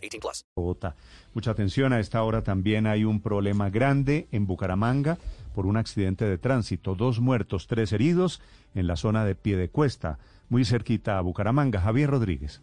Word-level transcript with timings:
18 0.00 0.20
plus. 0.20 0.44
Bogotá. 0.56 0.96
Mucha 1.34 1.50
atención, 1.50 1.92
a 1.92 2.00
esta 2.00 2.22
hora 2.22 2.42
también 2.42 2.86
hay 2.86 3.04
un 3.04 3.20
problema 3.20 3.70
grande 3.70 4.28
en 4.32 4.46
Bucaramanga 4.46 5.18
por 5.54 5.66
un 5.66 5.76
accidente 5.76 6.24
de 6.24 6.38
tránsito. 6.38 6.94
Dos 6.94 7.20
muertos, 7.20 7.66
tres 7.66 7.92
heridos 7.92 8.40
en 8.74 8.86
la 8.86 8.96
zona 8.96 9.24
de 9.24 9.34
Piedecuesta, 9.34 10.18
muy 10.48 10.64
cerquita 10.64 11.18
a 11.18 11.20
Bucaramanga. 11.20 11.80
Javier 11.80 12.10
Rodríguez. 12.10 12.60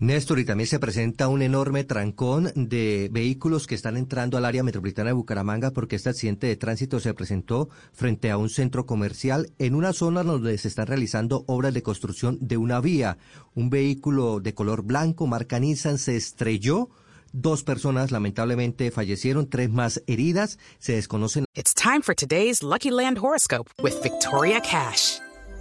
Néstor, 0.00 0.40
y 0.40 0.44
también 0.44 0.66
se 0.66 0.80
presenta 0.80 1.28
un 1.28 1.40
enorme 1.40 1.84
trancón 1.84 2.50
de 2.56 3.08
vehículos 3.12 3.68
que 3.68 3.76
están 3.76 3.96
entrando 3.96 4.36
al 4.36 4.44
área 4.44 4.64
metropolitana 4.64 5.10
de 5.10 5.14
Bucaramanga 5.14 5.70
porque 5.70 5.96
este 5.96 6.10
accidente 6.10 6.48
de 6.48 6.56
tránsito 6.56 6.98
se 6.98 7.14
presentó 7.14 7.68
frente 7.92 8.30
a 8.30 8.36
un 8.36 8.50
centro 8.50 8.86
comercial 8.86 9.52
en 9.58 9.74
una 9.74 9.92
zona 9.92 10.24
donde 10.24 10.58
se 10.58 10.68
están 10.68 10.88
realizando 10.88 11.44
obras 11.46 11.74
de 11.74 11.82
construcción 11.82 12.38
de 12.40 12.56
una 12.56 12.80
vía. 12.80 13.18
Un 13.54 13.70
vehículo 13.70 14.40
de 14.40 14.52
color 14.52 14.82
blanco, 14.82 15.28
marca 15.28 15.60
Nissan, 15.60 15.98
se 15.98 16.16
estrelló. 16.16 16.90
Dos 17.32 17.62
personas 17.62 18.10
lamentablemente 18.10 18.90
fallecieron, 18.90 19.48
tres 19.48 19.70
más 19.70 20.02
heridas. 20.06 20.58
Se 20.78 20.94
desconocen. 20.94 21.44
It's 21.54 21.72
time 21.72 22.02
for 22.02 22.14
today's 22.14 22.62
Lucky 22.62 22.90
Land 22.90 23.18
horoscope 23.18 23.70
with 23.82 23.94
Victoria 24.02 24.60
Cash. 24.60 25.18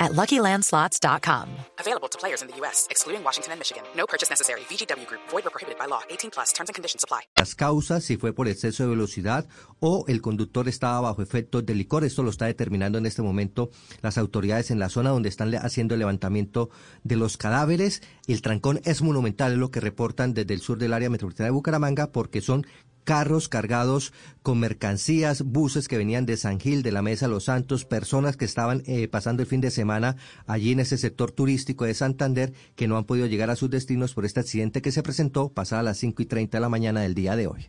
at 0.00 0.12
LuckyLandSlots.com. 0.12 1.48
Available 1.78 2.08
to 2.08 2.18
players 2.18 2.42
in 2.42 2.48
the 2.48 2.56
U.S., 2.62 2.86
excluding 2.90 3.22
Washington 3.22 3.52
and 3.52 3.60
Michigan. 3.60 3.84
No 3.94 4.06
purchase 4.06 4.30
necessary. 4.30 4.62
VGW 4.62 5.06
Group. 5.06 5.20
Void 5.30 5.46
or 5.46 5.50
prohibited 5.50 5.78
by 5.78 5.86
law. 5.86 6.00
18 6.10 6.30
plus. 6.30 6.52
Terms 6.52 6.70
and 6.70 6.74
conditions 6.74 7.04
apply. 7.04 7.20
Las 7.36 7.54
causas, 7.54 8.02
si 8.04 8.16
fue 8.16 8.32
por 8.32 8.48
exceso 8.48 8.84
de 8.84 8.90
velocidad 8.90 9.46
o 9.78 10.04
el 10.08 10.20
conductor 10.20 10.68
estaba 10.68 11.00
bajo 11.00 11.22
efectos 11.22 11.64
de 11.64 11.74
licor. 11.74 12.04
Esto 12.04 12.22
lo 12.22 12.30
está 12.30 12.46
determinando 12.46 12.98
en 12.98 13.06
este 13.06 13.22
momento 13.22 13.70
las 14.02 14.18
autoridades 14.18 14.70
en 14.70 14.78
la 14.78 14.88
zona 14.88 15.10
donde 15.10 15.28
están 15.28 15.54
haciendo 15.54 15.94
el 15.94 16.00
levantamiento 16.00 16.70
de 17.04 17.16
los 17.16 17.36
cadáveres. 17.36 18.02
El 18.26 18.42
trancón 18.42 18.80
es 18.84 19.02
monumental, 19.02 19.52
es 19.52 19.58
lo 19.58 19.70
que 19.70 19.80
reportan 19.80 20.34
desde 20.34 20.54
el 20.54 20.60
sur 20.60 20.78
del 20.78 20.92
área 20.92 21.10
metropolitana 21.10 21.46
de 21.46 21.52
Bucaramanga, 21.52 22.12
porque 22.12 22.40
son 22.40 22.66
carros 23.04 23.48
cargados 23.48 24.12
con 24.42 24.58
mercancías, 24.58 25.42
buses 25.42 25.88
que 25.88 25.98
venían 25.98 26.26
de 26.26 26.36
San 26.36 26.60
Gil, 26.60 26.82
de 26.82 26.92
la 26.92 27.02
Mesa 27.02 27.28
Los 27.28 27.44
Santos, 27.44 27.84
personas 27.84 28.36
que 28.36 28.44
estaban 28.44 28.82
eh, 28.86 29.08
pasando 29.08 29.42
el 29.42 29.48
fin 29.48 29.60
de 29.60 29.70
semana 29.70 30.16
allí 30.46 30.72
en 30.72 30.80
ese 30.80 30.98
sector 30.98 31.30
turístico 31.32 31.84
de 31.84 31.94
Santander 31.94 32.52
que 32.76 32.88
no 32.88 32.96
han 32.96 33.04
podido 33.04 33.26
llegar 33.26 33.50
a 33.50 33.56
sus 33.56 33.70
destinos 33.70 34.14
por 34.14 34.24
este 34.24 34.40
accidente 34.40 34.82
que 34.82 34.92
se 34.92 35.02
presentó 35.02 35.48
pasada 35.48 35.82
las 35.82 35.98
5 35.98 36.22
y 36.22 36.26
30 36.26 36.56
de 36.58 36.60
la 36.60 36.68
mañana 36.68 37.00
del 37.00 37.14
día 37.14 37.36
de 37.36 37.46
hoy. 37.46 37.68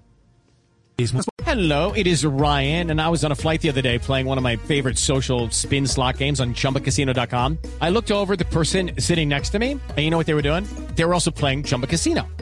Hello, 1.43 1.91
it 1.93 2.05
is 2.05 2.23
Ryan, 2.23 2.91
and 2.91 3.01
I 3.01 3.09
was 3.09 3.25
on 3.25 3.31
a 3.31 3.35
flight 3.35 3.61
the 3.61 3.69
other 3.69 3.81
day 3.81 3.97
playing 3.97 4.27
one 4.27 4.37
of 4.37 4.43
my 4.43 4.55
favorite 4.55 4.97
social 4.97 5.49
spin 5.49 5.87
slot 5.87 6.17
games 6.17 6.39
on 6.39 6.53
ChumbaCasino.com. 6.53 7.57
I 7.81 7.89
looked 7.89 8.11
over 8.11 8.35
the 8.35 8.45
person 8.45 8.91
sitting 8.99 9.27
next 9.27 9.49
to 9.49 9.59
me, 9.59 9.71
and 9.71 9.97
you 9.97 10.09
know 10.11 10.17
what 10.17 10.27
they 10.27 10.35
were 10.35 10.43
doing? 10.43 10.65
They 10.95 11.03
were 11.03 11.13
also 11.13 11.31
playing 11.31 11.63
Chumba 11.63 11.87
Casino. 11.87 12.27